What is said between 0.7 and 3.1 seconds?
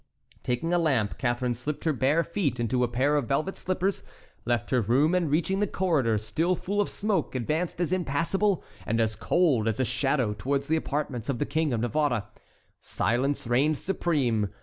a lamp, Catharine slipped her bare feet into a